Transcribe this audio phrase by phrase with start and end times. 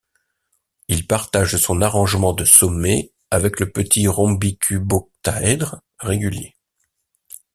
[0.87, 6.55] Il partage son arrangement de sommet avec le petit rhombicuboctaèdre régulier.